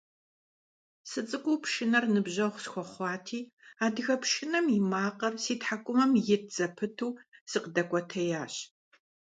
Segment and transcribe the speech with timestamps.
[1.09, 3.41] СыцӀыкӀуу пшынэр ныбжьэгъу схуэхъуати,
[3.85, 7.13] адыгэ пшынэм и макъыр си тхьэкӀумэм ит зэпыту
[7.49, 8.53] сыкъыдэкӀуэтеящ.